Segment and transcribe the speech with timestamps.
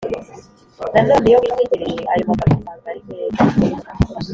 [0.93, 3.41] Nanone iyo witegereje ayo magambo usanga ari meza